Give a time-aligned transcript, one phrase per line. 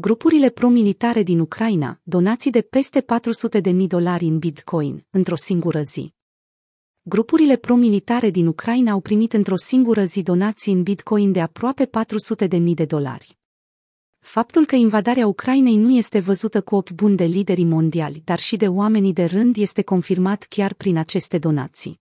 [0.00, 5.82] Grupurile pro-militare din Ucraina, donații de peste 400 de mii dolari în Bitcoin, într-o singură
[5.82, 6.14] zi.
[7.02, 12.46] Grupurile pro-militare din Ucraina au primit într-o singură zi donații în Bitcoin de aproape 400
[12.46, 13.38] de mii de dolari.
[14.18, 18.56] Faptul că invadarea Ucrainei nu este văzută cu ochi buni de liderii mondiali, dar și
[18.56, 22.00] de oamenii de rând este confirmat chiar prin aceste donații.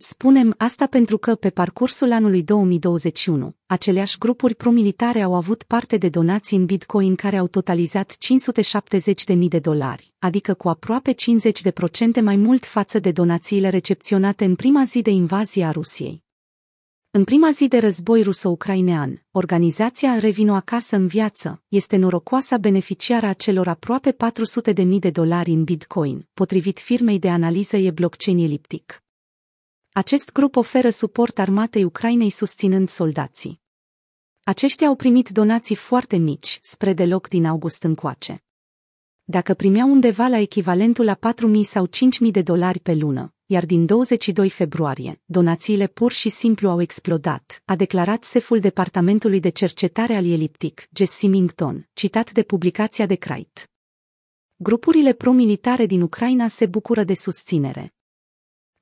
[0.00, 6.08] Spunem asta pentru că, pe parcursul anului 2021, aceleași grupuri promilitare au avut parte de
[6.08, 8.16] donații în Bitcoin care au totalizat
[9.32, 11.14] 570.000 de dolari, adică cu aproape 50%
[12.22, 16.22] mai mult față de donațiile recepționate în prima zi de invazie a Rusiei.
[17.10, 23.32] În prima zi de război ruso-ucrainean, organizația Revino acasă în viață este norocoasa beneficiară a
[23.32, 24.16] celor aproape
[24.74, 29.02] 400.000 de dolari în Bitcoin, potrivit firmei de analiză e blockchain Elliptic.
[29.98, 33.60] Acest grup oferă suport armatei Ucrainei susținând soldații.
[34.42, 38.44] Aceștia au primit donații foarte mici, spre deloc din august încoace.
[39.24, 43.86] Dacă primeau undeva la echivalentul la 4.000 sau 5.000 de dolari pe lună, iar din
[43.86, 50.24] 22 februarie, donațiile pur și simplu au explodat, a declarat seful Departamentului de Cercetare al
[50.24, 53.70] Elliptic, Jesse Mington, citat de publicația de Krait.
[54.56, 57.92] Grupurile pro-militare din Ucraina se bucură de susținere.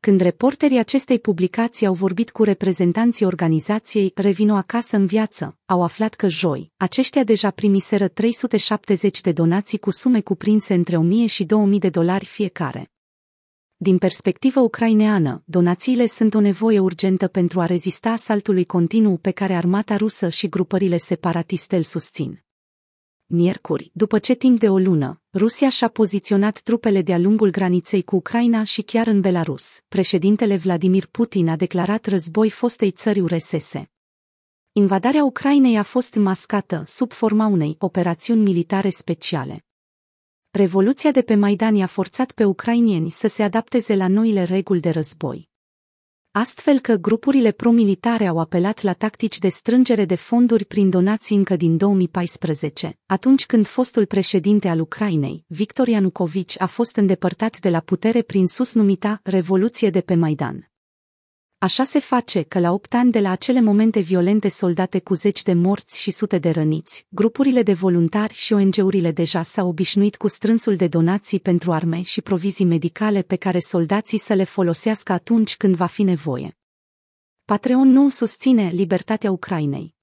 [0.07, 6.15] Când reporterii acestei publicații au vorbit cu reprezentanții organizației Revino acasă în viață, au aflat
[6.15, 11.79] că joi, aceștia deja primiseră 370 de donații cu sume cuprinse între 1000 și 2000
[11.79, 12.91] de dolari fiecare.
[13.77, 19.55] Din perspectivă ucraineană, donațiile sunt o nevoie urgentă pentru a rezista asaltului continuu pe care
[19.55, 22.46] armata rusă și grupările separatiste îl susțin.
[23.29, 28.17] Miercuri, după ce timp de o lună, Rusia și-a poziționat trupele de-a lungul graniței cu
[28.17, 33.73] Ucraina și chiar în Belarus, președintele Vladimir Putin a declarat război fostei țări URSS.
[34.73, 39.65] Invadarea Ucrainei a fost mascată sub forma unei operațiuni militare speciale.
[40.51, 44.91] Revoluția de pe Maidan i-a forțat pe ucrainieni să se adapteze la noile reguli de
[44.91, 45.49] război.
[46.39, 51.57] Astfel că grupurile pro-militare au apelat la tactici de strângere de fonduri prin donații încă
[51.57, 57.81] din 2014, atunci când fostul președinte al Ucrainei, Victor Yanukovych, a fost îndepărtat de la
[57.81, 60.71] putere prin sus numita Revoluție de pe Maidan.
[61.67, 65.43] Așa se face că la opt ani de la acele momente violente soldate cu zeci
[65.43, 70.29] de morți și sute de răniți, grupurile de voluntari și ONG-urile deja s-au obișnuit cu
[70.29, 75.57] strânsul de donații pentru arme și provizii medicale pe care soldații să le folosească atunci
[75.57, 76.57] când va fi nevoie.
[77.45, 79.95] Patreon nu susține libertatea Ucrainei.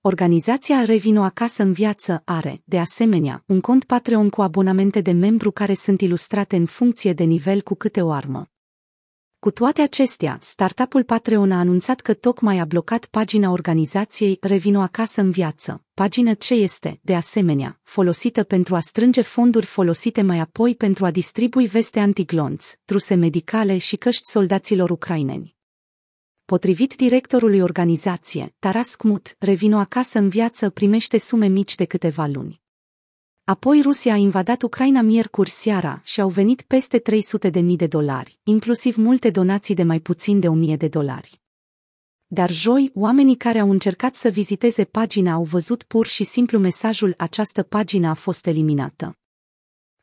[0.00, 5.50] Organizația Revino Acasă în Viață are, de asemenea, un cont Patreon cu abonamente de membru
[5.50, 8.48] care sunt ilustrate în funcție de nivel cu câte o armă.
[9.44, 15.20] Cu toate acestea, startup-ul Patreon a anunțat că tocmai a blocat pagina organizației Revino acasă
[15.20, 20.74] în viață, pagină ce este, de asemenea, folosită pentru a strânge fonduri folosite mai apoi
[20.74, 25.56] pentru a distribui veste antiglonți, truse medicale și căști soldaților ucraineni.
[26.44, 32.63] Potrivit directorului organizație, Taras Kmut, Revino acasă în viață primește sume mici de câteva luni.
[33.46, 37.86] Apoi Rusia a invadat Ucraina miercuri seara și au venit peste 300 de mii de
[37.86, 41.40] dolari, inclusiv multe donații de mai puțin de 1000 de dolari.
[42.26, 47.14] Dar joi, oamenii care au încercat să viziteze pagina au văzut pur și simplu mesajul
[47.18, 49.18] această pagină a fost eliminată.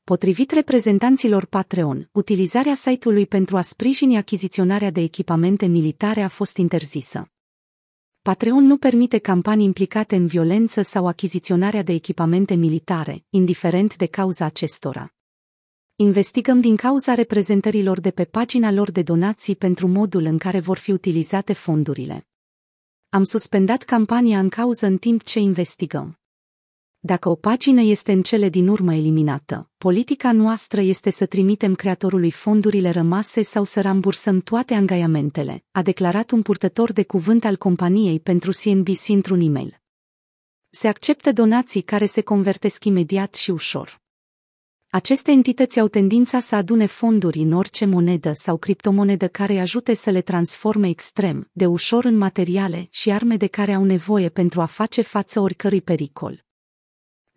[0.04, 7.32] Potrivit reprezentanților Patreon, utilizarea site-ului pentru a sprijini achiziționarea de echipamente militare a fost interzisă.
[8.24, 14.46] Patreon nu permite campanii implicate în violență sau achiziționarea de echipamente militare, indiferent de cauza
[14.46, 15.14] acestora.
[15.96, 20.78] Investigăm din cauza reprezentărilor de pe pagina lor de donații pentru modul în care vor
[20.78, 22.28] fi utilizate fondurile.
[23.10, 26.21] Am suspendat campania în cauză în timp ce investigăm.
[27.04, 32.32] Dacă o pagină este în cele din urmă eliminată, politica noastră este să trimitem creatorului
[32.32, 38.20] fondurile rămase sau să rambursăm toate angajamentele, a declarat un purtător de cuvânt al companiei
[38.20, 39.82] pentru CNBC într-un e-mail.
[40.70, 44.02] Se acceptă donații care se convertesc imediat și ușor.
[44.90, 50.10] Aceste entități au tendința să adune fonduri în orice monedă sau criptomonedă care ajute să
[50.10, 54.66] le transforme extrem, de ușor în materiale și arme de care au nevoie pentru a
[54.66, 56.46] face față oricărui pericol.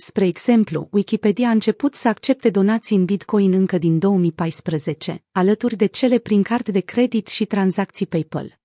[0.06, 5.86] Spre exemplu, Wikipedia a început să accepte donații în Bitcoin încă din 2014, alături de
[5.86, 8.58] cele prin card de credit și tranzacții PayPal.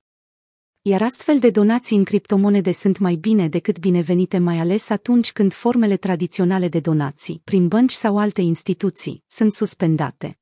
[0.82, 5.54] Iar astfel de donații în criptomonede sunt mai bine decât binevenite mai ales atunci când
[5.54, 10.40] formele tradiționale de donații, prin bănci sau alte instituții, sunt suspendate.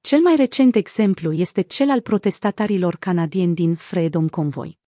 [0.00, 4.78] Cel mai recent exemplu este cel al protestatarilor canadieni din Freedom Convoy.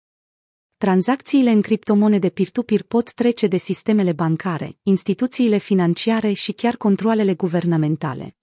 [0.82, 8.36] Tranzacțiile în criptomonede peer-to-peer pot trece de sistemele bancare, instituțiile financiare și chiar controalele guvernamentale.